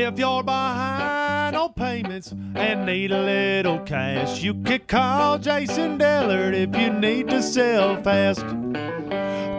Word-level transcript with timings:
If 0.00 0.16
you're 0.16 0.44
behind 0.44 1.56
on 1.56 1.72
payments 1.72 2.32
and 2.54 2.86
need 2.86 3.10
a 3.10 3.20
little 3.20 3.80
cash, 3.80 4.44
you 4.44 4.54
can 4.54 4.78
call 4.86 5.38
Jason 5.38 5.98
Dillard 5.98 6.54
if 6.54 6.76
you 6.76 6.90
need 6.90 7.28
to 7.30 7.42
sell 7.42 8.00
fast. 8.00 8.46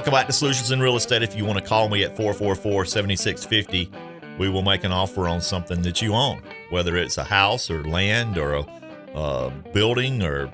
Welcome 0.06 0.20
back 0.20 0.28
to 0.28 0.34
Solutions 0.34 0.70
in 0.70 0.80
Real 0.80 0.98
Estate. 0.98 1.23
If 1.23 1.36
you 1.36 1.45
want 1.45 1.58
to 1.58 1.66
call 1.66 1.90
me 1.90 2.04
at 2.04 2.16
444 2.16 2.86
7650, 2.86 3.91
we 4.38 4.50
will 4.50 4.62
make 4.62 4.84
an 4.84 4.91
offer 4.91 5.28
on 5.28 5.41
something 5.41 5.81
that 5.81 6.00
you 6.00 6.14
own, 6.14 6.44
whether 6.70 6.95
it's 6.95 7.18
a 7.18 7.23
house 7.23 7.72
or 7.72 7.84
land 7.84 8.38
or 8.38 8.54
a 8.54 8.62
uh, 9.16 9.50
building 9.73 10.22
or 10.22 10.54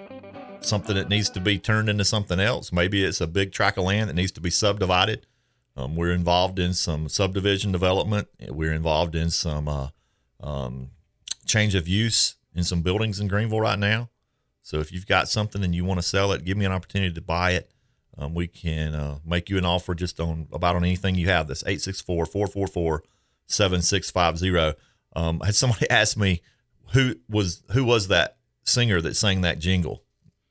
something 0.62 0.96
that 0.96 1.10
needs 1.10 1.30
to 1.32 1.42
be 1.42 1.60
turned 1.60 1.90
into 1.90 2.06
something 2.06 2.40
else. 2.40 2.72
Maybe 2.72 3.04
it's 3.04 3.20
a 3.20 3.28
big 3.28 3.52
tract 3.52 3.78
of 3.78 3.84
land 3.84 4.10
that 4.10 4.14
needs 4.14 4.32
to 4.32 4.40
be 4.40 4.50
subdivided. 4.50 5.28
Um, 5.76 5.98
we're 5.98 6.14
involved 6.14 6.58
in 6.58 6.74
some 6.74 7.10
subdivision 7.10 7.74
development. 7.74 8.30
We're 8.48 8.72
involved 8.72 9.16
in 9.16 9.30
some 9.30 9.68
uh, 9.68 9.90
um, 10.40 10.92
change 11.46 11.76
of 11.76 11.90
use 11.90 12.36
in 12.56 12.64
some 12.64 12.84
buildings 12.84 13.20
in 13.20 13.28
Greenville 13.28 13.60
right 13.60 13.78
now. 13.78 14.12
So 14.62 14.80
if 14.80 14.94
you've 14.94 15.08
got 15.08 15.28
something 15.28 15.62
and 15.62 15.76
you 15.76 15.84
want 15.84 15.98
to 15.98 16.08
sell 16.08 16.32
it, 16.32 16.46
give 16.46 16.56
me 16.56 16.64
an 16.64 16.72
opportunity 16.72 17.14
to 17.14 17.22
buy 17.22 17.52
it. 17.52 17.70
Um, 18.18 18.34
we 18.34 18.48
can 18.48 18.94
uh, 18.94 19.20
make 19.26 19.50
you 19.50 19.58
an 19.58 19.66
offer 19.66 19.96
just 19.96 20.20
on 20.20 20.48
about 20.52 20.76
on 20.76 20.84
anything 20.84 21.16
you 21.16 21.28
have. 21.28 21.48
That's 21.48 21.64
864 21.64 22.26
444 22.26 23.04
7650. 23.48 24.80
Um, 25.16 25.40
had 25.40 25.56
somebody 25.56 25.90
ask 25.90 26.18
me 26.18 26.42
who 26.94 27.16
was 27.30 27.64
who 27.72 27.84
was 27.84 28.10
that 28.10 28.38
singer 28.64 29.02
that 29.02 29.16
sang 29.16 29.42
that 29.42 29.60
jingle 29.60 30.04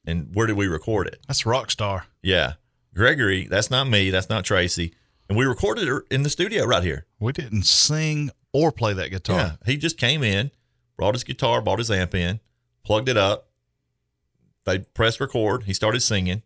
and 0.06 0.34
where 0.34 0.46
did 0.46 0.56
we 0.56 0.66
record 0.66 1.06
it? 1.06 1.20
That's 1.28 1.42
Rockstar. 1.42 2.02
Yeah. 2.22 2.54
Gregory, 2.94 3.46
that's 3.46 3.70
not 3.70 3.86
me, 3.88 4.10
that's 4.10 4.28
not 4.28 4.44
Tracy. 4.44 4.94
And 5.28 5.38
we 5.38 5.44
recorded 5.44 5.86
it 5.88 6.02
in 6.10 6.24
the 6.24 6.30
studio 6.30 6.64
right 6.64 6.82
here. 6.82 7.06
We 7.20 7.32
didn't 7.32 7.62
sing 7.62 8.30
or 8.52 8.72
play 8.72 8.92
that 8.94 9.10
guitar. 9.10 9.38
Yeah. 9.38 9.52
He 9.64 9.76
just 9.76 9.96
came 9.96 10.24
in, 10.24 10.50
brought 10.96 11.14
his 11.14 11.22
guitar, 11.22 11.62
brought 11.62 11.78
his 11.78 11.90
amp 11.90 12.16
in, 12.16 12.40
plugged 12.84 13.08
it 13.08 13.16
up. 13.16 13.50
They 14.64 14.80
pressed 14.80 15.20
record. 15.20 15.64
He 15.64 15.72
started 15.72 16.00
singing 16.00 16.42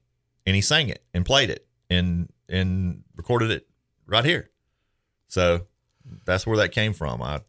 and 0.47 0.55
he 0.57 0.63
sang 0.63 0.89
it 0.89 1.03
and 1.13 1.25
played 1.25 1.51
it 1.51 1.67
and 1.91 2.29
and 2.49 3.03
recorded 3.17 3.51
it 3.51 3.67
right 4.07 4.25
here. 4.25 4.51
So 5.29 5.67
that's 6.25 6.47
where 6.47 6.57
that 6.59 6.71
came 6.73 6.93
from. 6.93 7.23
I 7.23 7.41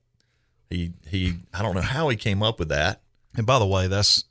he 0.70 0.94
he 1.08 1.36
I 1.54 1.62
don't 1.62 1.76
know 1.76 1.82
how 1.82 2.10
he 2.10 2.16
came 2.18 2.42
up 2.44 2.60
with 2.60 2.70
that. 2.70 3.02
And 3.36 3.46
by 3.46 3.60
the 3.60 3.66
way, 3.68 3.88
that's 3.88 4.23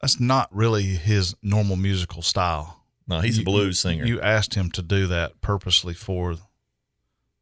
that's 0.00 0.18
not 0.20 0.54
really 0.54 0.82
his 0.82 1.34
normal 1.42 1.76
musical 1.76 2.22
style. 2.22 2.84
No, 3.06 3.20
he's 3.20 3.36
You- 3.38 3.42
a 3.42 3.44
blues 3.44 3.78
singer. 3.80 4.04
You 4.06 4.20
asked 4.20 4.54
him 4.54 4.70
to 4.72 4.82
do 4.82 5.06
that 5.08 5.40
purposely 5.40 5.94
for 5.94 6.36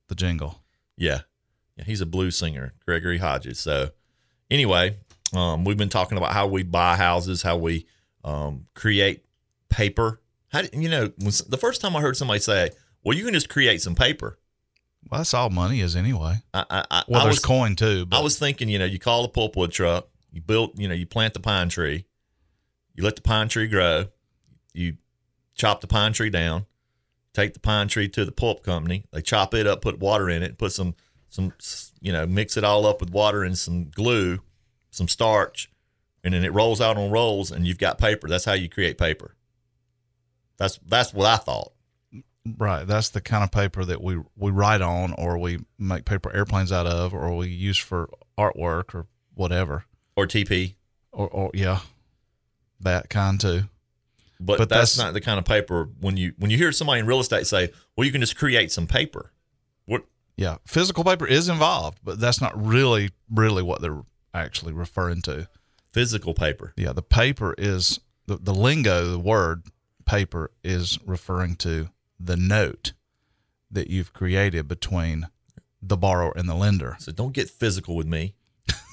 the 0.08 0.14
jingle. 0.14 0.62
Yeah. 0.96 1.20
Yeah, 1.76 1.84
he's 1.84 2.00
a 2.00 2.06
blues 2.06 2.36
singer, 2.36 2.74
Gregory 2.84 3.18
Hodges. 3.18 3.58
So 3.60 3.90
anyway, 4.50 4.96
um, 5.32 5.64
we've 5.64 5.76
been 5.78 5.88
talking 5.88 6.18
about 6.18 6.32
how 6.32 6.46
we 6.46 6.62
buy 6.62 6.96
houses, 6.96 7.42
how 7.42 7.56
we 7.56 7.86
um, 8.24 8.66
create 8.74 9.24
paper. 9.68 10.20
How 10.50 10.62
do, 10.62 10.68
you 10.72 10.88
know, 10.88 11.12
when, 11.18 11.32
the 11.48 11.58
first 11.58 11.80
time 11.80 11.96
I 11.96 12.00
heard 12.00 12.16
somebody 12.16 12.40
say, 12.40 12.70
"Well, 13.04 13.16
you 13.16 13.24
can 13.24 13.34
just 13.34 13.48
create 13.48 13.82
some 13.82 13.94
paper," 13.94 14.38
Well, 15.08 15.20
that's 15.20 15.34
all 15.34 15.50
money 15.50 15.80
is 15.80 15.96
anyway. 15.96 16.42
I, 16.52 16.64
I, 16.68 16.84
I, 16.90 17.04
Well, 17.08 17.20
I 17.20 17.24
there's 17.24 17.36
was, 17.36 17.44
coin 17.44 17.76
too. 17.76 18.06
But 18.06 18.18
I 18.18 18.22
was 18.22 18.38
thinking, 18.38 18.68
you 18.68 18.78
know, 18.78 18.84
you 18.84 18.98
call 18.98 19.22
the 19.22 19.28
pulpwood 19.28 19.72
truck, 19.72 20.08
you 20.30 20.40
build, 20.40 20.78
you 20.78 20.88
know, 20.88 20.94
you 20.94 21.06
plant 21.06 21.34
the 21.34 21.40
pine 21.40 21.68
tree, 21.68 22.04
you 22.94 23.02
let 23.02 23.16
the 23.16 23.22
pine 23.22 23.48
tree 23.48 23.66
grow, 23.66 24.06
you 24.74 24.96
chop 25.54 25.80
the 25.80 25.86
pine 25.86 26.12
tree 26.12 26.30
down, 26.30 26.66
take 27.32 27.54
the 27.54 27.60
pine 27.60 27.88
tree 27.88 28.08
to 28.08 28.24
the 28.24 28.32
pulp 28.32 28.62
company, 28.62 29.04
they 29.12 29.22
chop 29.22 29.54
it 29.54 29.66
up, 29.66 29.80
put 29.80 29.98
water 29.98 30.28
in 30.28 30.42
it, 30.42 30.58
put 30.58 30.72
some 30.72 30.94
some 31.28 31.52
you 32.00 32.12
know, 32.12 32.26
mix 32.26 32.56
it 32.56 32.64
all 32.64 32.86
up 32.86 33.00
with 33.00 33.10
water 33.10 33.42
and 33.42 33.56
some 33.56 33.88
glue, 33.88 34.40
some 34.90 35.08
starch, 35.08 35.70
and 36.22 36.34
then 36.34 36.44
it 36.44 36.52
rolls 36.52 36.80
out 36.80 36.96
on 36.96 37.10
rolls 37.10 37.50
and 37.50 37.66
you've 37.66 37.78
got 37.78 37.98
paper. 37.98 38.28
That's 38.28 38.44
how 38.44 38.52
you 38.52 38.68
create 38.68 38.98
paper. 38.98 39.34
That's 40.60 40.78
that's 40.86 41.12
what 41.14 41.26
I 41.26 41.36
thought. 41.38 41.72
right. 42.58 42.86
That's 42.86 43.08
the 43.08 43.20
kind 43.22 43.42
of 43.42 43.50
paper 43.50 43.84
that 43.84 44.00
we 44.02 44.20
we 44.36 44.50
write 44.52 44.82
on, 44.82 45.14
or 45.18 45.38
we 45.38 45.58
make 45.78 46.04
paper 46.04 46.30
airplanes 46.32 46.70
out 46.70 46.86
of, 46.86 47.12
or 47.14 47.34
we 47.36 47.48
use 47.48 47.78
for 47.78 48.08
artwork 48.38 48.94
or 48.94 49.06
whatever. 49.34 49.86
Or 50.16 50.26
TP. 50.26 50.74
Or, 51.12 51.28
or 51.28 51.50
yeah, 51.54 51.80
that 52.80 53.08
kind 53.10 53.40
too. 53.40 53.62
But, 54.38 54.58
But 54.58 54.68
that's, 54.68 54.94
that's- 54.96 54.98
not 54.98 55.12
the 55.14 55.20
kind 55.20 55.38
of 55.38 55.44
paper 55.44 55.88
when 56.00 56.16
you 56.16 56.34
when 56.38 56.50
you 56.50 56.56
hear 56.58 56.72
somebody 56.72 57.00
in 57.00 57.06
real 57.06 57.20
estate 57.20 57.46
say, 57.46 57.70
"Well, 57.96 58.04
you 58.06 58.12
can 58.12 58.20
just 58.20 58.36
create 58.36 58.70
some 58.70 58.86
paper." 58.86 59.32
What? 59.86 60.04
Yeah, 60.36 60.58
physical 60.66 61.04
paper 61.04 61.26
is 61.26 61.48
involved, 61.48 61.98
but 62.04 62.20
that's 62.20 62.40
not 62.40 62.52
really 62.64 63.10
really 63.30 63.62
what 63.62 63.80
they're 63.80 64.02
actually 64.34 64.72
referring 64.74 65.22
to. 65.22 65.48
Physical 65.92 66.34
paper. 66.34 66.72
Yeah, 66.76 66.92
the 66.92 67.02
paper 67.02 67.54
is 67.58 67.98
the, 68.26 68.36
the 68.36 68.54
lingo, 68.54 69.10
the 69.10 69.18
word 69.18 69.64
paper 70.10 70.50
is 70.64 70.98
referring 71.06 71.56
to 71.56 71.88
the 72.18 72.36
note 72.36 72.92
that 73.70 73.88
you've 73.88 74.12
created 74.12 74.66
between 74.68 75.28
the 75.80 75.96
borrower 75.96 76.32
and 76.36 76.48
the 76.48 76.54
lender. 76.54 76.96
So 76.98 77.12
don't 77.12 77.32
get 77.32 77.48
physical 77.48 77.94
with 77.96 78.06
me. 78.06 78.34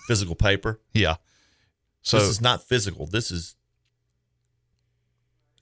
physical 0.08 0.36
paper. 0.36 0.80
Yeah. 0.94 1.16
So 2.02 2.20
this 2.20 2.30
is 2.30 2.40
not 2.42 2.64
physical. 2.64 3.06
This 3.08 3.32
is 3.32 3.56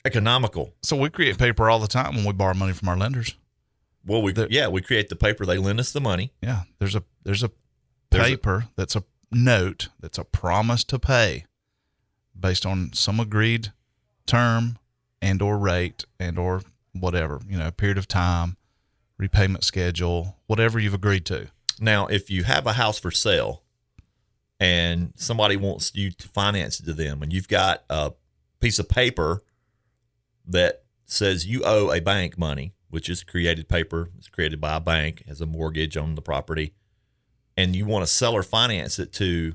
economical. 0.03 0.75
so 0.83 0.95
we 0.95 1.09
create 1.09 1.37
paper 1.37 1.69
all 1.69 1.79
the 1.79 1.87
time 1.87 2.15
when 2.15 2.25
we 2.25 2.33
borrow 2.33 2.53
money 2.53 2.73
from 2.73 2.89
our 2.89 2.97
lenders. 2.97 3.35
Well, 4.05 4.21
we 4.21 4.31
The- 4.33 4.47
yeah, 4.51 4.67
we 4.67 4.81
create 4.81 5.09
the 5.09 5.15
paper. 5.15 5.45
They 5.45 5.57
lend 5.57 5.79
us 5.79 5.91
the 5.91 6.01
money. 6.01 6.31
Yeah, 6.41 6.63
there's 6.77 6.95
a 6.95 7.03
there's 7.23 7.41
a 7.43 7.49
There's 8.11 8.23
a- 8.25 8.29
paper 8.29 8.67
that's 8.75 8.95
a 8.95 9.03
note 9.31 9.89
that's 9.99 10.19
a 10.19 10.23
promise 10.23 10.83
to 10.85 10.99
pay 10.99 11.45
based 12.39 12.65
on 12.65 12.91
some 12.93 13.19
agreed 13.19 13.73
term 14.27 14.77
and 15.21 15.41
or 15.41 15.57
rate 15.57 16.05
and 16.19 16.37
or 16.37 16.61
whatever, 16.93 17.41
you 17.47 17.57
know, 17.57 17.71
period 17.71 17.97
of 17.97 18.07
time, 18.07 18.57
repayment 19.17 19.63
schedule, 19.63 20.37
whatever 20.47 20.79
you've 20.79 20.93
agreed 20.93 21.25
to. 21.25 21.47
Now, 21.79 22.07
if 22.07 22.29
you 22.29 22.43
have 22.43 22.67
a 22.67 22.73
house 22.73 22.99
for 22.99 23.11
sale 23.11 23.63
and 24.59 25.13
somebody 25.15 25.57
wants 25.57 25.93
you 25.95 26.11
to 26.11 26.27
finance 26.29 26.79
it 26.79 26.85
to 26.85 26.93
them, 26.93 27.21
and 27.21 27.33
you've 27.33 27.49
got 27.49 27.83
a 27.89 28.13
piece 28.59 28.79
of 28.79 28.87
paper 28.87 29.43
that 30.47 30.83
says 31.05 31.45
you 31.45 31.63
owe 31.65 31.91
a 31.91 31.99
bank 31.99 32.37
money, 32.37 32.73
which 32.89 33.09
is 33.09 33.23
created 33.23 33.67
paper, 33.67 34.09
it's 34.17 34.29
created 34.29 34.61
by 34.61 34.75
a 34.77 34.79
bank, 34.79 35.23
has 35.27 35.41
a 35.41 35.45
mortgage 35.45 35.97
on 35.97 36.15
the 36.15 36.21
property, 36.21 36.73
and 37.57 37.75
you 37.75 37.85
want 37.85 38.05
to 38.05 38.11
sell 38.11 38.33
or 38.33 38.43
finance 38.43 38.99
it 38.99 39.11
to 39.13 39.53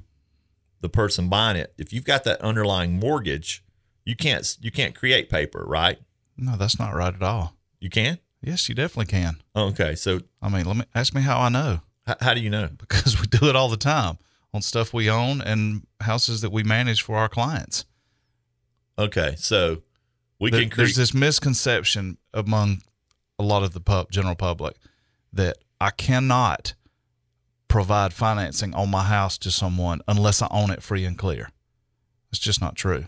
the 0.80 0.88
person 0.88 1.28
buying 1.28 1.56
it, 1.56 1.72
if 1.78 1.92
you've 1.92 2.04
got 2.04 2.24
that 2.24 2.40
underlying 2.40 2.98
mortgage, 2.98 3.62
you 4.10 4.16
can't 4.16 4.56
you 4.60 4.70
can't 4.70 4.94
create 4.94 5.30
paper, 5.30 5.64
right? 5.66 5.98
No, 6.36 6.56
that's 6.56 6.78
not 6.78 6.94
right 6.94 7.14
at 7.14 7.22
all. 7.22 7.54
You 7.80 7.88
can. 7.90 8.18
Yes, 8.42 8.68
you 8.68 8.74
definitely 8.74 9.06
can. 9.10 9.36
Okay, 9.54 9.94
so 9.94 10.20
I 10.42 10.48
mean, 10.48 10.64
let 10.66 10.76
me 10.76 10.84
ask 10.94 11.14
me 11.14 11.22
how 11.22 11.38
I 11.40 11.48
know 11.48 11.80
h- 12.08 12.16
how 12.20 12.34
do 12.34 12.40
you 12.40 12.50
know? 12.50 12.68
because 12.78 13.20
we 13.20 13.26
do 13.26 13.48
it 13.48 13.56
all 13.56 13.68
the 13.68 13.76
time 13.76 14.18
on 14.52 14.62
stuff 14.62 14.92
we 14.92 15.08
own 15.08 15.40
and 15.40 15.86
houses 16.00 16.40
that 16.40 16.50
we 16.50 16.62
manage 16.64 17.02
for 17.02 17.16
our 17.16 17.28
clients. 17.28 17.84
Okay, 18.98 19.34
so 19.38 19.82
we 20.38 20.50
There- 20.50 20.60
can 20.62 20.70
create. 20.70 20.84
there's 20.86 20.96
this 20.96 21.14
misconception 21.14 22.18
among 22.34 22.82
a 23.38 23.42
lot 23.42 23.62
of 23.62 23.72
the 23.72 23.80
pub, 23.80 24.10
general 24.10 24.34
public 24.34 24.76
that 25.32 25.56
I 25.80 25.90
cannot 25.90 26.74
provide 27.68 28.12
financing 28.12 28.74
on 28.74 28.90
my 28.90 29.04
house 29.04 29.38
to 29.38 29.50
someone 29.50 30.00
unless 30.08 30.42
I 30.42 30.48
own 30.50 30.70
it 30.70 30.82
free 30.82 31.04
and 31.04 31.16
clear. 31.16 31.50
It's 32.30 32.40
just 32.40 32.60
not 32.60 32.74
true. 32.74 33.06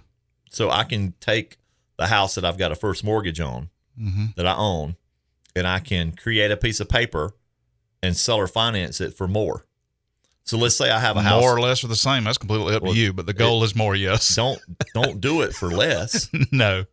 So 0.52 0.70
I 0.70 0.84
can 0.84 1.14
take 1.20 1.58
the 1.96 2.06
house 2.06 2.34
that 2.36 2.44
I've 2.44 2.58
got 2.58 2.72
a 2.72 2.74
first 2.76 3.02
mortgage 3.04 3.40
on 3.40 3.70
Mm-hmm. 4.00 4.24
that 4.36 4.46
I 4.46 4.54
own, 4.56 4.96
and 5.54 5.66
I 5.66 5.78
can 5.78 6.12
create 6.12 6.50
a 6.50 6.56
piece 6.56 6.80
of 6.80 6.88
paper 6.88 7.34
and 8.02 8.16
sell 8.16 8.36
or 8.38 8.46
finance 8.46 9.02
it 9.02 9.12
for 9.14 9.28
more. 9.28 9.66
So 10.44 10.56
let's 10.56 10.74
say 10.76 10.90
I 10.90 10.98
have 10.98 11.16
a 11.18 11.22
house. 11.22 11.42
More 11.42 11.54
or 11.56 11.60
less 11.60 11.84
or 11.84 11.88
the 11.88 11.94
same. 11.94 12.24
That's 12.24 12.38
completely 12.38 12.74
up 12.74 12.82
Well, 12.82 12.94
to 12.94 12.98
you, 12.98 13.12
but 13.12 13.26
the 13.26 13.34
goal 13.34 13.62
is 13.64 13.76
more. 13.76 13.94
Yes. 13.94 14.28
Don't 14.34 14.58
don't 14.94 15.20
do 15.20 15.42
it 15.42 15.52
for 15.54 15.68
less. 15.70 16.28
no. 16.52 16.80
if 16.80 16.86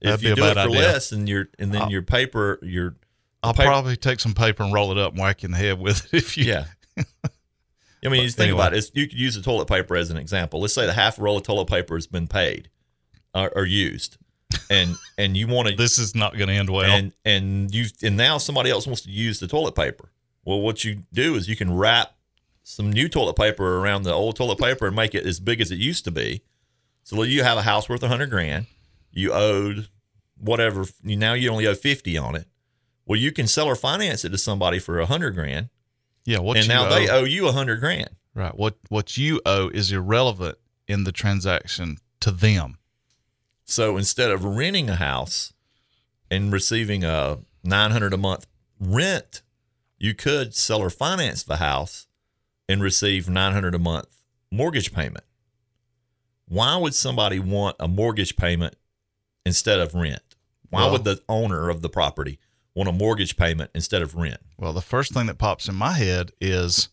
That'd 0.00 0.22
you 0.22 0.28
be 0.34 0.40
a 0.40 0.44
do 0.44 0.50
it 0.50 0.54
for 0.54 0.60
idea. 0.60 0.80
less, 0.80 1.12
and 1.12 1.28
your 1.28 1.48
and 1.58 1.70
then 1.70 1.82
I'll- 1.82 1.90
your 1.90 2.00
paper, 2.02 2.58
your 2.62 2.96
I'll 3.42 3.52
paper- 3.52 3.68
probably 3.68 3.96
take 3.98 4.18
some 4.20 4.32
paper 4.34 4.62
and 4.62 4.72
roll 4.72 4.90
it 4.90 4.96
up 4.98 5.12
and 5.12 5.20
whack 5.20 5.42
you 5.42 5.48
in 5.48 5.50
the 5.52 5.58
head 5.58 5.78
with 5.78 6.06
it 6.12 6.16
if 6.16 6.38
you. 6.38 6.44
yeah. 6.46 6.64
I 6.96 8.08
mean, 8.08 8.20
you 8.22 8.26
just 8.26 8.36
think 8.38 8.48
anyway. 8.48 8.60
about 8.62 8.74
it. 8.74 8.78
It's, 8.78 8.90
you 8.94 9.06
could 9.06 9.18
use 9.18 9.34
the 9.34 9.42
toilet 9.42 9.68
paper 9.68 9.96
as 9.96 10.10
an 10.10 10.16
example. 10.16 10.60
Let's 10.62 10.72
say 10.74 10.86
the 10.86 10.92
half 10.94 11.18
roll 11.18 11.36
of 11.36 11.42
toilet 11.42 11.66
paper 11.68 11.94
has 11.96 12.06
been 12.06 12.26
paid 12.26 12.70
or, 13.34 13.50
or 13.54 13.64
used, 13.64 14.16
and 14.70 14.96
and 15.16 15.36
you 15.36 15.46
want 15.46 15.68
to 15.68 15.74
This 15.76 15.98
is 15.98 16.14
not 16.14 16.36
going 16.36 16.48
to 16.48 16.54
end 16.54 16.70
well. 16.70 16.90
and 16.90 17.12
and 17.24 17.74
you 17.74 17.86
and 18.02 18.16
now 18.16 18.38
somebody 18.38 18.70
else 18.70 18.86
wants 18.86 19.02
to 19.02 19.10
use 19.10 19.40
the 19.40 19.46
toilet 19.46 19.74
paper. 19.74 20.10
Well, 20.44 20.60
what 20.60 20.84
you 20.84 21.02
do 21.12 21.34
is 21.34 21.48
you 21.48 21.56
can 21.56 21.76
wrap 21.76 22.14
some 22.62 22.92
new 22.92 23.08
toilet 23.08 23.36
paper 23.36 23.78
around 23.78 24.02
the 24.02 24.12
old 24.12 24.36
toilet 24.36 24.58
paper 24.58 24.86
and 24.86 24.96
make 24.96 25.14
it 25.14 25.26
as 25.26 25.40
big 25.40 25.60
as 25.60 25.70
it 25.70 25.78
used 25.78 26.04
to 26.04 26.10
be. 26.10 26.42
So 27.02 27.22
you 27.22 27.42
have 27.42 27.58
a 27.58 27.62
house 27.62 27.88
worth 27.88 28.02
a 28.02 28.08
hundred 28.08 28.30
grand. 28.30 28.66
You 29.10 29.32
owed 29.32 29.88
whatever. 30.38 30.84
You 31.02 31.16
now 31.16 31.32
you 31.32 31.50
only 31.50 31.66
owe 31.66 31.74
fifty 31.74 32.16
on 32.18 32.34
it. 32.34 32.46
Well, 33.06 33.18
you 33.18 33.32
can 33.32 33.46
sell 33.46 33.66
or 33.66 33.74
finance 33.74 34.24
it 34.24 34.30
to 34.30 34.38
somebody 34.38 34.78
for 34.78 34.98
a 35.00 35.06
hundred 35.06 35.30
grand, 35.34 35.70
yeah, 36.26 36.40
what 36.40 36.58
and 36.58 36.68
now 36.68 36.86
owe, 36.86 36.90
they 36.90 37.08
owe 37.08 37.24
you 37.24 37.48
a 37.48 37.52
hundred 37.52 37.80
grand. 37.80 38.10
right. 38.34 38.54
What 38.54 38.76
what 38.90 39.16
you 39.16 39.40
owe 39.46 39.68
is 39.68 39.90
irrelevant 39.92 40.58
in 40.86 41.04
the 41.04 41.12
transaction 41.12 41.96
to 42.20 42.30
them. 42.30 42.77
So 43.68 43.98
instead 43.98 44.30
of 44.30 44.44
renting 44.44 44.88
a 44.88 44.96
house 44.96 45.52
and 46.30 46.50
receiving 46.50 47.04
a 47.04 47.38
900 47.62 48.14
a 48.14 48.16
month 48.16 48.46
rent, 48.80 49.42
you 49.98 50.14
could 50.14 50.54
sell 50.54 50.80
or 50.80 50.88
finance 50.88 51.42
the 51.42 51.58
house 51.58 52.06
and 52.66 52.82
receive 52.82 53.28
900 53.28 53.74
a 53.74 53.78
month 53.78 54.08
mortgage 54.50 54.90
payment. 54.94 55.24
Why 56.46 56.76
would 56.76 56.94
somebody 56.94 57.38
want 57.38 57.76
a 57.78 57.86
mortgage 57.86 58.36
payment 58.36 58.74
instead 59.44 59.80
of 59.80 59.94
rent? 59.94 60.22
Why 60.70 60.84
Well- 60.84 60.92
would 60.92 61.04
the 61.04 61.22
owner 61.28 61.68
of 61.68 61.82
the 61.82 61.90
property 61.90 62.38
want 62.74 62.88
a 62.88 62.92
mortgage 62.92 63.36
payment 63.36 63.70
instead 63.74 64.00
of 64.00 64.14
rent? 64.14 64.40
Well, 64.56 64.72
the 64.72 64.80
first 64.80 65.12
thing 65.12 65.26
that 65.26 65.36
pops 65.36 65.68
in 65.68 65.74
my 65.74 65.92
head 65.92 66.32
is 66.40 66.88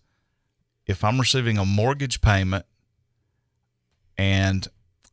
if 0.86 1.06
I'm 1.06 1.22
receiving 1.22 1.58
a 1.58 1.64
mortgage 1.64 2.20
payment 2.20 2.66
and 4.18 4.68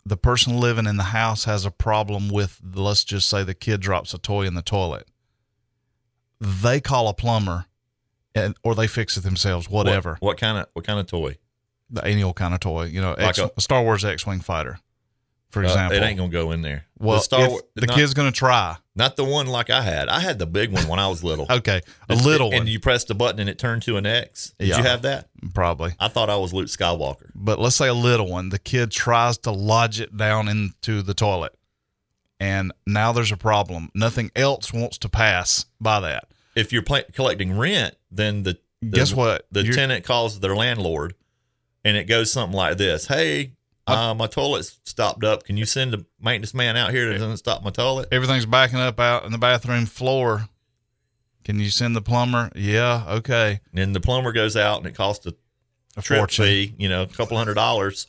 the 0.05 0.17
person 0.17 0.59
living 0.59 0.87
in 0.87 0.97
the 0.97 1.05
house 1.05 1.45
has 1.45 1.65
a 1.65 1.71
problem 1.71 2.29
with, 2.29 2.61
let's 2.75 3.05
just 3.05 3.29
say 3.29 3.45
the 3.45 3.55
kid 3.55 3.81
drops 3.81 4.13
a 4.15 4.19
toy 4.19 4.43
in 4.47 4.55
the 4.55 4.63
toilet, 4.63 5.07
they 6.41 6.81
call 6.81 7.09
a 7.09 7.15
plumber 7.15 7.67
and, 8.35 8.57
or 8.65 8.75
they 8.75 8.87
fix 8.89 9.17
it 9.17 9.21
themselves, 9.23 9.69
whatever. 9.71 10.13
What, 10.21 10.23
what 10.23 10.39
kind 10.39 10.59
of 10.59 10.67
what 10.73 10.85
kind 10.87 10.99
of 10.99 11.07
toy? 11.07 11.39
The 11.91 12.05
any 12.05 12.23
old 12.23 12.37
kind 12.37 12.55
of 12.55 12.61
toy, 12.61 12.85
you 12.85 13.01
know, 13.01 13.11
Like 13.11 13.21
X, 13.21 13.39
a- 13.39 13.51
a, 13.57 13.61
Star 13.61 13.83
Wars 13.83 14.05
X 14.05 14.27
Wing 14.27 14.41
fighter, 14.41 14.81
for 15.53 15.61
Uh, 15.63 15.69
example. 15.69 15.97
it 15.97 16.03
ain't 16.03 16.17
gonna 16.19 16.29
go 16.31 16.51
in 16.51 16.63
there. 16.63 16.87
well, 16.99 17.19
the 17.19 17.23
Star 17.23 17.49
the 17.77 17.87
not, 17.87 17.97
kid's 17.97 18.15
going 18.15 18.31
to 18.33 18.37
try. 18.37 18.77
not 18.97 19.17
the 19.17 19.25
one 19.25 19.47
like 19.47 19.71
I 19.71 19.83
had. 19.83 20.09
I 20.09 20.19
had 20.21 20.39
the 20.39 20.47
big 20.47 20.73
one 20.73 20.87
when 20.89 20.99
I 20.99 21.07
was 21.09 21.23
little. 21.23 21.47
Okay, 21.51 21.81
a 22.09 22.13
It's- 22.13 22.25
little 22.25 22.49
and 22.49 22.61
one, 22.61 22.67
you 22.67 22.81
pressed 22.81 23.09
the 23.09 23.15
button 23.15 23.39
and 23.39 23.49
it 23.51 23.59
turned 23.59 23.83
to 23.83 23.97
an 23.97 24.07
X. 24.07 24.55
Did 24.59 24.69
Yeah. 24.69 24.79
you 24.79 24.83
have 24.85 25.03
that? 25.03 25.29
probably. 25.55 25.95
I 26.01 26.09
thought 26.09 26.29
I 26.31 26.37
was 26.37 26.53
Luke 26.53 26.67
Skywalker. 26.69 27.31
but 27.35 27.59
let's 27.61 27.77
say 27.77 27.87
a 27.89 27.95
little 27.95 28.29
one, 28.29 28.49
the 28.49 28.59
kid 28.59 28.91
tries 28.91 29.39
to 29.39 29.51
lodge 29.53 30.01
it 30.01 30.17
down 30.17 30.49
into 30.49 31.03
the 31.03 31.15
toilet. 31.15 31.55
And 32.41 32.73
now 32.87 33.13
there's 33.13 33.31
a 33.33 33.37
problem. 33.37 33.91
Nothing 33.95 34.31
else 34.35 34.73
wants 34.73 34.99
to 34.99 35.09
pass 35.09 35.67
by 35.81 36.01
that. 36.01 36.25
If 36.57 36.73
you're 36.73 36.83
collecting 36.83 37.57
rent, 37.57 37.95
then 38.11 38.43
the, 38.43 38.59
the 38.81 38.97
Guess 38.97 39.15
what? 39.15 39.47
The 39.53 39.63
You're- 39.63 39.75
tenant 39.77 40.05
calls 40.05 40.41
their 40.41 40.57
landlord, 40.57 41.15
and 41.85 41.97
it 41.97 42.05
goes 42.05 42.33
something 42.33 42.57
like 42.57 42.77
this: 42.79 43.07
"Hey, 43.07 43.53
uh, 43.87 44.15
my 44.15 44.27
toilet's 44.27 44.79
stopped 44.85 45.25
up. 45.25 45.45
Can 45.45 45.57
you 45.57 45.65
send 45.65 45.95
a 45.95 46.05
maintenance 46.21 46.55
man 46.55 46.77
out 46.77 46.91
here 46.93 47.07
to 47.13 47.19
doesn't 47.19 47.37
stop 47.39 47.63
my 47.65 47.71
toilet?" 47.71 48.09
everything's 48.13 48.47
backing 48.47 48.79
up 48.79 48.99
out 49.01 49.25
in 49.25 49.33
the 49.33 49.39
bathroom 49.39 49.87
floor. 49.87 50.49
Can 51.45 51.59
you 51.59 51.71
send 51.71 51.97
the 51.97 52.03
plumber? 52.03 52.51
Yeah, 52.55 53.05
okay. 53.09 53.61
And 53.75 53.95
the 53.97 54.01
plumber 54.01 54.31
goes 54.33 54.57
out, 54.57 54.79
and 54.79 54.87
it 54.87 54.95
costs 54.95 55.27
a 55.27 55.35
A 55.97 56.03
trip 56.03 56.21
fortune. 56.21 56.45
fee, 56.45 56.75
you 56.79 56.89
know, 56.89 57.03
a 57.03 57.07
couple 57.09 57.37
hundred 57.37 57.55
dollars, 57.55 58.07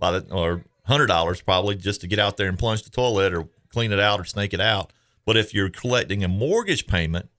by 0.00 0.10
the 0.18 0.32
or 0.34 0.64
hundred 0.84 1.06
dollars 1.06 1.40
probably 1.40 1.76
just 1.76 2.00
to 2.02 2.06
get 2.08 2.18
out 2.18 2.36
there 2.36 2.48
and 2.48 2.58
plunge 2.58 2.82
the 2.82 2.90
toilet 2.90 3.32
or 3.32 3.48
clean 3.70 3.92
it 3.92 4.00
out 4.00 4.20
or 4.20 4.24
snake 4.24 4.52
it 4.52 4.60
out. 4.60 4.92
But 5.24 5.36
if 5.36 5.54
you're 5.54 5.70
collecting 5.70 6.22
a 6.24 6.28
mortgage 6.28 6.86
payment 6.86 7.30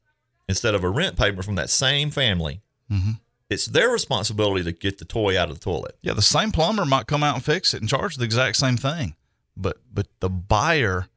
instead 0.50 0.74
of 0.74 0.84
a 0.84 0.90
rent 0.90 1.18
payment 1.18 1.44
from 1.46 1.56
that 1.56 1.70
same 1.70 2.10
family, 2.12 2.62
Mhm. 2.92 3.20
It's 3.50 3.66
their 3.68 3.90
responsibility 3.90 4.64
to 4.64 4.72
get 4.72 4.98
the 4.98 5.06
toy 5.06 5.40
out 5.40 5.50
of 5.50 5.60
the 5.60 5.64
toilet. 5.64 5.98
Yeah, 6.02 6.14
the 6.14 6.22
same 6.22 6.52
plumber 6.52 6.86
might 6.86 7.08
come 7.08 7.24
out 7.24 7.36
and 7.36 7.44
fix 7.46 7.74
it 7.74 7.82
and 7.82 7.90
charge 7.90 8.16
the 8.16 8.26
exact 8.26 8.58
same 8.58 8.78
thing, 8.78 9.16
but 9.56 9.78
but 9.94 10.08
the 10.20 10.30
buyer 10.30 11.08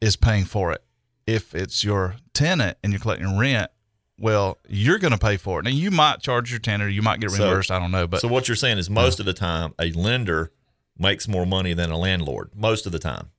is 0.00 0.16
paying 0.16 0.44
for 0.44 0.72
it. 0.72 0.82
If 1.26 1.54
it's 1.54 1.82
your 1.84 2.16
tenant 2.32 2.76
and 2.82 2.92
you're 2.92 3.00
collecting 3.00 3.38
rent, 3.38 3.70
well, 4.18 4.58
you're 4.68 4.98
going 4.98 5.12
to 5.12 5.18
pay 5.18 5.36
for 5.36 5.60
it. 5.60 5.64
Now 5.64 5.70
you 5.70 5.90
might 5.90 6.20
charge 6.20 6.50
your 6.50 6.60
tenant, 6.60 6.82
or 6.88 6.90
you 6.90 7.00
might 7.02 7.20
get 7.20 7.30
So- 7.30 7.38
reimbursed. 7.44 7.70
I 7.70 7.78
don't 7.78 7.90
know, 7.90 8.06
but 8.06 8.20
so 8.20 8.28
what 8.28 8.48
you're 8.48 8.56
saying 8.56 8.78
is 8.78 8.90
most 8.90 9.20
of 9.20 9.26
the 9.26 9.32
time 9.32 9.74
a 9.78 9.90
lender 9.92 10.52
makes 10.98 11.26
more 11.26 11.46
money 11.46 11.74
than 11.74 11.90
a 11.90 11.96
landlord. 11.96 12.50
Most 12.54 12.86
of 12.86 12.92
the 12.92 12.98
time. 12.98 13.30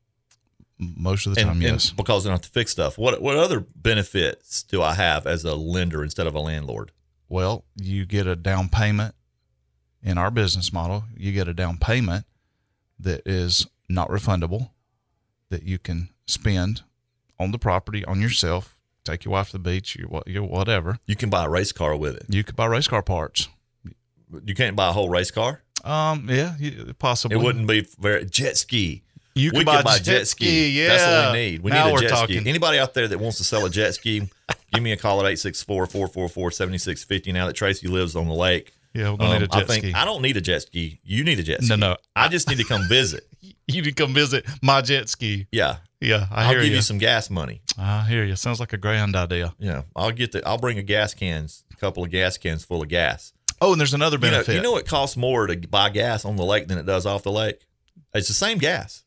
most 0.78 1.26
of 1.26 1.36
the 1.36 1.42
time, 1.42 1.52
and 1.52 1.62
yes. 1.62 1.92
because 1.92 2.24
they 2.24 2.30
don't 2.30 2.36
have 2.36 2.42
to 2.42 2.50
fix 2.50 2.72
stuff. 2.72 2.98
What 2.98 3.22
what 3.22 3.38
other 3.38 3.60
benefits 3.62 4.64
do 4.64 4.82
I 4.82 4.94
have 4.96 5.26
as 5.28 5.46
a 5.46 5.56
lender 5.56 6.04
instead 6.04 6.28
of 6.28 6.36
a 6.36 6.40
landlord? 6.40 6.92
Well, 7.28 7.66
you 7.76 8.06
get 8.06 8.28
a 8.28 8.36
down 8.36 8.70
payment 8.70 9.16
in 10.04 10.18
our 10.18 10.32
business 10.32 10.72
model. 10.72 11.06
You 11.18 11.32
get 11.32 11.48
a 11.48 11.54
down 11.54 11.78
payment 11.78 12.26
that 13.00 13.22
is 13.26 13.68
not 13.90 14.10
refundable, 14.10 14.70
that 15.50 15.64
you 15.64 15.80
can 15.80 16.10
spend 16.28 16.84
on 17.40 17.52
the 17.52 17.60
property 17.60 18.06
on 18.06 18.22
yourself. 18.22 18.78
Take 19.04 19.26
your 19.26 19.34
wife 19.34 19.48
to 19.48 19.54
the 19.54 19.60
beach, 19.60 19.96
your, 19.96 20.24
your 20.26 20.44
whatever. 20.44 21.00
You 21.06 21.16
can 21.16 21.30
buy 21.30 21.46
a 21.46 21.50
race 21.50 21.72
car 21.72 21.96
with 21.96 22.16
it. 22.16 22.26
You 22.30 22.44
could 22.44 22.56
buy 22.56 22.66
race 22.66 22.88
car 22.88 23.04
parts. 23.04 23.48
You 24.44 24.56
can't 24.56 24.76
buy 24.76 24.90
a 24.90 24.92
whole 24.92 25.10
race 25.10 25.32
car. 25.32 25.62
Um, 25.84 26.28
yeah, 26.30 26.56
possibly. 26.98 27.38
It 27.38 27.44
wouldn't 27.44 27.68
be 27.68 27.82
very 28.00 28.26
jet 28.26 28.58
ski. 28.58 29.04
You 29.36 29.50
we 29.50 29.52
could 29.52 29.58
could 29.60 29.66
buy, 29.66 29.82
buy 29.84 29.98
jet 30.00 30.28
ski. 30.28 30.70
Yeah, 30.70 30.88
That's 30.88 31.06
what 31.26 31.34
we 31.34 31.40
need. 31.40 31.62
We 31.62 31.72
now 31.72 31.88
need 31.88 31.98
a 31.98 32.02
jet 32.02 32.10
talking. 32.10 32.40
ski. 32.42 32.50
Anybody 32.50 32.80
out 32.80 32.94
there 32.94 33.08
that 33.08 33.20
wants 33.20 33.38
to 33.40 33.44
sell 33.44 33.66
a 33.66 33.70
jet 33.70 33.94
ski, 33.94 34.30
give 34.74 34.82
me 34.82 34.92
a 34.94 34.98
call 34.98 35.26
at 35.26 35.32
864-444-7650 35.34 37.34
now 37.34 37.48
that 37.48 37.54
Tracy 37.54 37.88
lives 37.88 38.16
on 38.16 38.28
the 38.28 38.34
lake. 38.34 38.72
Yeah, 38.94 39.12
we're 39.12 39.18
gonna 39.18 39.32
Um, 39.36 39.42
need 39.42 39.50
a 39.52 39.56
I 39.56 39.60
jet 39.60 39.68
think 39.68 39.84
ski. 39.86 39.94
I 39.94 40.06
don't 40.06 40.22
need 40.22 40.38
a 40.38 40.42
jet 40.42 40.62
ski. 40.62 41.00
You 41.04 41.26
need 41.26 41.38
a 41.40 41.44
jet 41.44 41.60
ski. 41.64 41.70
No, 41.70 41.76
no. 41.76 41.98
I 42.16 42.30
just 42.30 42.48
need 42.48 42.58
to 42.60 42.64
come 42.64 42.88
visit. 42.88 43.28
You 43.68 43.82
need 43.82 43.96
to 43.96 44.04
come 44.04 44.14
visit 44.14 44.46
my 44.62 44.82
jet 44.82 45.10
ski. 45.10 45.48
Yeah. 45.52 45.78
Yeah, 46.00 46.28
I 46.32 46.44
I'll 46.44 46.50
hear 46.52 46.60
give 46.62 46.70
you. 46.70 46.76
you 46.78 46.82
some 46.84 47.00
gas 47.00 47.32
money. 47.32 47.62
I 47.80 48.04
hear 48.04 48.24
you. 48.24 48.36
Sounds 48.36 48.60
like 48.60 48.74
a 48.74 48.78
grand 48.78 49.16
idea. 49.16 49.56
Yeah. 49.58 49.84
I'll 49.96 50.12
get 50.12 50.34
the 50.34 50.48
I'll 50.48 50.60
bring 50.60 50.78
a 50.78 50.84
gas 50.84 51.16
cans, 51.16 51.64
a 51.74 51.76
couple 51.78 52.04
of 52.04 52.12
gas 52.12 52.38
cans 52.38 52.64
full 52.64 52.84
of 52.84 52.90
gas. 52.90 53.34
Oh, 53.62 53.72
and 53.72 53.80
there's 53.80 53.96
another 53.96 54.18
You 54.18 54.22
know, 54.26 54.30
benefit. 54.32 54.56
you 54.56 54.62
know 54.62 54.78
it 54.78 54.86
costs 54.86 55.18
more 55.18 55.48
to 55.48 55.56
buy 55.68 55.90
gas 55.90 56.26
on 56.26 56.36
the 56.36 56.44
lake 56.44 56.68
than 56.68 56.78
it 56.78 56.86
does 56.86 57.08
off 57.08 57.24
the 57.24 57.32
lake? 57.32 57.66
It's 58.14 58.28
the 58.28 58.36
same 58.36 58.60
gas. 58.60 59.04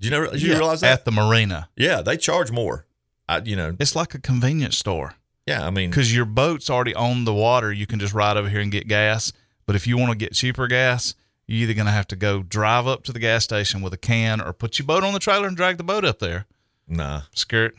Do 0.00 0.06
you 0.08 0.10
know 0.10 0.30
did 0.30 0.42
you 0.42 0.50
Yeah, 0.52 0.58
realize 0.58 0.80
that? 0.80 0.92
at 1.00 1.04
the 1.04 1.12
marina? 1.12 1.68
yeah, 1.76 2.00
they 2.02 2.16
charge 2.16 2.50
more. 2.50 2.86
I 3.28 3.38
you 3.38 3.54
know, 3.56 3.76
It's 3.78 3.94
like 3.94 4.14
a 4.14 4.18
convenience 4.20 4.76
store. 4.78 5.14
yeah, 5.46 5.64
I 5.66 5.70
mean 5.70 5.90
because 5.90 6.14
your 6.14 6.24
boat's 6.24 6.68
already 6.70 6.94
on 6.94 7.24
the 7.24 7.34
water. 7.34 7.72
You 7.72 7.86
can 7.86 7.98
just 8.00 8.12
ride 8.14 8.36
over 8.36 8.48
here 8.48 8.60
and 8.60 8.72
get 8.72 8.88
gas. 8.88 9.32
But 9.66 9.76
if 9.76 9.86
you 9.86 9.96
want 9.98 10.10
to 10.10 10.16
get 10.16 10.32
cheaper 10.32 10.66
gas, 10.66 11.14
you're 11.46 11.62
either 11.62 11.74
going 11.74 11.86
to 11.86 11.92
have 11.92 12.08
to 12.08 12.16
go 12.16 12.42
drive 12.42 12.86
up 12.88 13.04
to 13.04 13.12
the 13.12 13.18
gas 13.20 13.44
station 13.44 13.82
with 13.82 13.92
a 13.92 13.96
can 13.98 14.40
or 14.40 14.52
put 14.52 14.78
your 14.78 14.86
boat 14.86 15.04
on 15.04 15.12
the 15.12 15.18
trailer 15.20 15.46
and 15.46 15.56
drag 15.56 15.76
the 15.76 15.84
boat 15.84 16.04
up 16.04 16.18
there. 16.18 16.46
nah. 16.88 17.22
Skirt. 17.34 17.74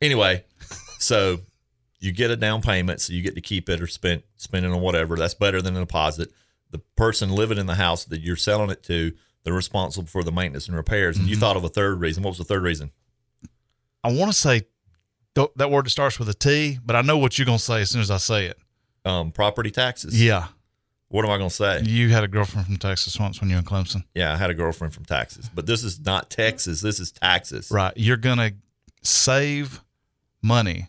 Anyway, 0.00 0.44
so 0.98 1.40
you 1.98 2.12
get 2.12 2.30
a 2.30 2.36
down 2.36 2.62
payment, 2.62 3.00
so 3.00 3.12
you 3.12 3.22
get 3.22 3.34
to 3.34 3.40
keep 3.40 3.68
it 3.68 3.80
or 3.80 3.86
spend 3.86 4.22
spend 4.36 4.64
it 4.64 4.70
on 4.72 4.80
whatever. 4.80 5.16
That's 5.16 5.34
better 5.34 5.60
than 5.60 5.76
a 5.76 5.80
deposit. 5.80 6.30
The 6.70 6.78
person 6.96 7.30
living 7.30 7.58
in 7.58 7.66
the 7.66 7.74
house 7.74 8.04
that 8.04 8.20
you're 8.20 8.36
selling 8.36 8.70
it 8.70 8.82
to, 8.84 9.12
they're 9.48 9.54
responsible 9.56 10.06
for 10.06 10.22
the 10.22 10.30
maintenance 10.30 10.68
and 10.68 10.76
repairs. 10.76 11.16
And 11.16 11.26
you 11.26 11.36
Mhm. 11.36 11.40
thought 11.40 11.56
of 11.56 11.64
a 11.64 11.68
third 11.68 12.00
reason. 12.00 12.22
What 12.22 12.30
was 12.30 12.38
the 12.38 12.44
third 12.44 12.62
reason? 12.62 12.90
I 14.04 14.12
want 14.12 14.30
to 14.30 14.38
say 14.38 14.62
th- 15.34 15.48
that 15.56 15.70
word 15.70 15.86
that 15.86 15.90
starts 15.90 16.18
with 16.18 16.28
a 16.28 16.34
T, 16.34 16.78
but 16.84 16.94
I 16.96 17.00
know 17.02 17.16
what 17.18 17.38
you're 17.38 17.46
going 17.46 17.58
to 17.58 17.64
say 17.64 17.80
as 17.80 17.90
soon 17.90 18.00
as 18.02 18.10
I 18.10 18.18
say 18.18 18.46
it. 18.46 18.58
Um, 19.04 19.32
property 19.32 19.70
taxes. 19.70 20.20
Yeah. 20.22 20.48
What 21.08 21.24
am 21.24 21.30
I 21.30 21.38
going 21.38 21.48
to 21.48 21.54
say? 21.54 21.82
You 21.84 22.10
had 22.10 22.22
a 22.24 22.28
girlfriend 22.28 22.66
from 22.66 22.76
Texas 22.76 23.18
once 23.18 23.40
when 23.40 23.48
you 23.48 23.56
were 23.56 23.60
in 23.60 23.64
Clemson. 23.64 24.04
Yeah, 24.14 24.32
I 24.32 24.36
had 24.36 24.50
a 24.50 24.54
girlfriend 24.54 24.92
from 24.92 25.06
Texas, 25.06 25.48
but 25.54 25.64
this 25.66 25.82
is 25.82 25.98
not 26.00 26.28
Texas. 26.28 26.82
This 26.82 27.00
is 27.00 27.10
taxes. 27.12 27.70
Right. 27.70 27.94
You're 27.96 28.18
going 28.18 28.36
to 28.38 28.54
save 29.02 29.80
money 30.42 30.88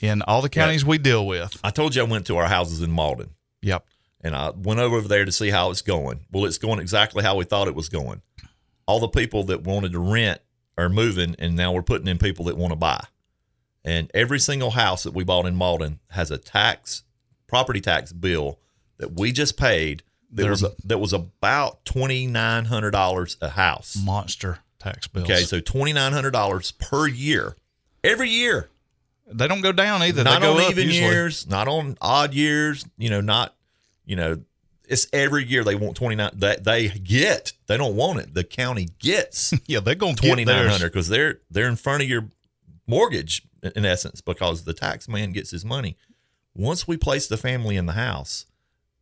in 0.00 0.22
all 0.22 0.42
the 0.42 0.48
counties 0.48 0.84
we 0.84 0.98
deal 0.98 1.26
with. 1.26 1.56
I 1.62 1.70
told 1.70 1.94
you 1.94 2.02
I 2.02 2.04
went 2.06 2.26
to 2.26 2.36
our 2.36 2.48
houses 2.48 2.82
in 2.82 2.90
Mauldin. 2.90 3.30
Yep. 3.62 3.86
And 4.20 4.34
I 4.34 4.50
went 4.50 4.80
over 4.80 5.00
there 5.06 5.24
to 5.24 5.32
see 5.32 5.50
how 5.50 5.70
it's 5.70 5.82
going. 5.82 6.20
Well, 6.32 6.44
it's 6.44 6.58
going 6.58 6.80
exactly 6.80 7.22
how 7.22 7.36
we 7.36 7.44
thought 7.44 7.68
it 7.68 7.74
was 7.74 7.88
going. 7.88 8.22
All 8.86 8.98
the 9.00 9.08
people 9.08 9.44
that 9.44 9.62
wanted 9.62 9.92
to 9.92 9.98
rent 10.00 10.40
are 10.76 10.88
moving, 10.88 11.36
and 11.38 11.54
now 11.54 11.72
we're 11.72 11.82
putting 11.82 12.08
in 12.08 12.18
people 12.18 12.46
that 12.46 12.56
want 12.56 12.72
to 12.72 12.76
buy. 12.76 13.04
And 13.84 14.10
every 14.14 14.40
single 14.40 14.70
house 14.70 15.04
that 15.04 15.14
we 15.14 15.24
bought 15.24 15.46
in 15.46 15.54
Mauldin 15.56 15.98
has 16.10 16.30
a 16.30 16.38
tax, 16.38 17.04
property 17.46 17.80
tax 17.80 18.12
bill 18.12 18.58
that 18.98 19.18
we 19.18 19.30
just 19.32 19.56
paid. 19.56 20.02
That 20.30 20.42
They're- 20.42 20.50
was 20.50 20.64
that 20.84 20.98
was 20.98 21.12
about 21.14 21.84
twenty 21.86 22.26
nine 22.26 22.66
hundred 22.66 22.90
dollars 22.90 23.36
a 23.40 23.48
house. 23.50 23.96
Monster 24.04 24.58
tax 24.78 25.06
bill. 25.06 25.22
Okay, 25.22 25.42
so 25.42 25.58
twenty 25.60 25.92
nine 25.94 26.12
hundred 26.12 26.32
dollars 26.32 26.72
per 26.72 27.06
year, 27.06 27.56
every 28.04 28.28
year 28.28 28.68
they 29.26 29.48
don't 29.48 29.62
go 29.62 29.72
down 29.72 30.02
either. 30.02 30.24
not 30.24 30.40
they 30.40 30.46
go 30.46 30.54
on 30.54 30.70
even 30.70 30.84
usually. 30.86 31.08
years, 31.08 31.46
not 31.48 31.66
on 31.68 31.96
odd 32.00 32.34
years, 32.34 32.84
you 32.98 33.08
know, 33.10 33.20
not, 33.22 33.54
you 34.08 34.16
know, 34.16 34.40
it's 34.88 35.06
every 35.12 35.44
year 35.44 35.62
they 35.62 35.74
want 35.74 35.96
29 35.96 36.30
they, 36.34 36.56
they 36.56 36.88
get 36.88 37.52
they 37.68 37.76
don't 37.76 37.94
want 37.94 38.18
it. 38.18 38.34
The 38.34 38.42
county 38.42 38.88
gets 38.98 39.54
Yeah, 39.66 39.80
they're 39.80 39.94
going 39.94 40.16
2900 40.16 40.90
because 40.90 41.08
they're 41.08 41.40
they're 41.50 41.68
in 41.68 41.76
front 41.76 42.02
of 42.02 42.08
your 42.08 42.28
mortgage 42.86 43.42
in- 43.62 43.72
in 43.76 43.84
essence 43.84 44.20
because 44.20 44.64
the 44.64 44.72
tax 44.74 45.06
man 45.08 45.32
gets 45.32 45.50
his 45.50 45.64
money. 45.64 45.96
Once 46.54 46.88
we 46.88 46.96
place 46.96 47.28
the 47.28 47.36
family 47.36 47.76
in 47.76 47.86
the 47.86 47.92
house 47.92 48.46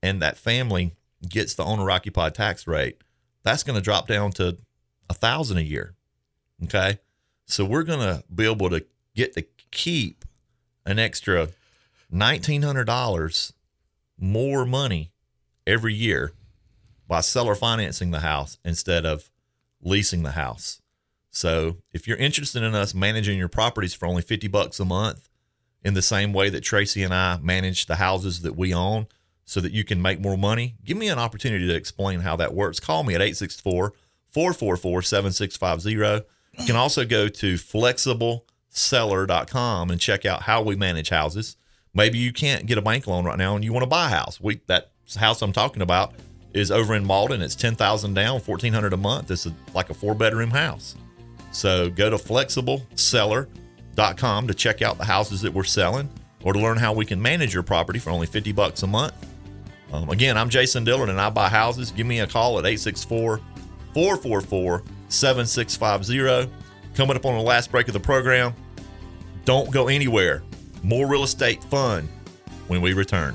and 0.02 0.20
that 0.20 0.36
family 0.36 0.92
gets 1.26 1.54
the 1.54 1.64
owner 1.64 1.90
occupied 1.90 2.34
tax 2.34 2.66
rate 2.66 2.98
that's 3.42 3.62
going 3.62 3.76
to 3.76 3.82
drop 3.82 4.06
down 4.08 4.32
to 4.32 4.58
a 5.08 5.14
thousand 5.14 5.56
a 5.56 5.62
year 5.62 5.94
okay? 6.64 6.98
So 7.46 7.64
we're 7.64 7.84
going 7.84 8.00
to 8.00 8.24
be 8.34 8.44
able 8.44 8.70
to 8.70 8.84
get 9.14 9.34
to 9.34 9.44
keep 9.70 10.24
an 10.84 10.98
extra 10.98 11.48
$1900 12.12 13.52
more 14.18 14.64
money 14.64 15.12
every 15.66 15.94
year 15.94 16.32
by 17.08 17.20
seller 17.20 17.54
financing 17.54 18.10
the 18.10 18.20
house 18.20 18.58
instead 18.64 19.06
of 19.06 19.30
leasing 19.82 20.22
the 20.22 20.32
house. 20.32 20.80
So, 21.30 21.78
if 21.92 22.08
you're 22.08 22.16
interested 22.16 22.62
in 22.62 22.74
us 22.74 22.94
managing 22.94 23.38
your 23.38 23.48
properties 23.48 23.92
for 23.92 24.06
only 24.06 24.22
50 24.22 24.48
bucks 24.48 24.80
a 24.80 24.84
month 24.84 25.28
in 25.84 25.94
the 25.94 26.02
same 26.02 26.32
way 26.32 26.48
that 26.48 26.62
Tracy 26.62 27.02
and 27.02 27.12
I 27.12 27.38
manage 27.38 27.86
the 27.86 27.96
houses 27.96 28.42
that 28.42 28.56
we 28.56 28.72
own 28.72 29.06
so 29.44 29.60
that 29.60 29.72
you 29.72 29.84
can 29.84 30.00
make 30.02 30.20
more 30.20 30.36
money, 30.36 30.74
give 30.84 30.96
me 30.96 31.08
an 31.08 31.18
opportunity 31.18 31.66
to 31.68 31.74
explain 31.74 32.20
how 32.20 32.36
that 32.36 32.54
works. 32.54 32.80
Call 32.80 33.04
me 33.04 33.14
at 33.14 33.20
864 33.20 33.92
444 34.30 35.02
7650. 35.02 36.26
You 36.58 36.66
can 36.66 36.76
also 36.76 37.04
go 37.04 37.28
to 37.28 37.54
flexibleseller.com 37.54 39.90
and 39.90 40.00
check 40.00 40.24
out 40.24 40.42
how 40.42 40.62
we 40.62 40.74
manage 40.74 41.10
houses. 41.10 41.56
Maybe 41.96 42.18
you 42.18 42.30
can't 42.30 42.66
get 42.66 42.76
a 42.76 42.82
bank 42.82 43.06
loan 43.06 43.24
right 43.24 43.38
now 43.38 43.56
and 43.56 43.64
you 43.64 43.72
want 43.72 43.82
to 43.82 43.88
buy 43.88 44.04
a 44.06 44.10
house. 44.10 44.38
We 44.38 44.60
that 44.66 44.90
house 45.16 45.40
I'm 45.40 45.54
talking 45.54 45.80
about 45.80 46.12
is 46.52 46.70
over 46.70 46.94
in 46.94 47.06
Mauldin. 47.06 47.40
It's 47.40 47.54
10,000 47.54 48.12
down, 48.12 48.40
1400 48.40 48.92
a 48.92 48.98
month. 48.98 49.30
It's 49.30 49.46
a, 49.46 49.54
like 49.72 49.88
a 49.88 49.94
four 49.94 50.14
bedroom 50.14 50.50
house. 50.50 50.94
So 51.52 51.88
go 51.88 52.10
to 52.10 52.16
flexibleseller.com 52.16 54.46
to 54.46 54.54
check 54.54 54.82
out 54.82 54.98
the 54.98 55.06
houses 55.06 55.40
that 55.40 55.54
we're 55.54 55.64
selling 55.64 56.10
or 56.44 56.52
to 56.52 56.58
learn 56.58 56.76
how 56.76 56.92
we 56.92 57.06
can 57.06 57.20
manage 57.20 57.54
your 57.54 57.62
property 57.62 57.98
for 57.98 58.10
only 58.10 58.26
50 58.26 58.52
bucks 58.52 58.82
a 58.82 58.86
month. 58.86 59.14
Um, 59.90 60.10
again, 60.10 60.36
I'm 60.36 60.50
Jason 60.50 60.84
Dillard 60.84 61.08
and 61.08 61.18
I 61.18 61.30
buy 61.30 61.48
houses. 61.48 61.92
Give 61.92 62.06
me 62.06 62.20
a 62.20 62.26
call 62.26 62.58
at 62.58 62.66
864 62.66 63.40
444 63.94 64.82
7650. 65.08 66.52
Coming 66.94 67.16
up 67.16 67.24
on 67.24 67.36
the 67.36 67.42
last 67.42 67.70
break 67.70 67.88
of 67.88 67.94
the 67.94 68.00
program. 68.00 68.52
Don't 69.46 69.70
go 69.70 69.88
anywhere. 69.88 70.42
More 70.86 71.08
real 71.08 71.24
estate 71.24 71.64
fun 71.64 72.08
when 72.68 72.80
we 72.80 72.92
return. 72.92 73.34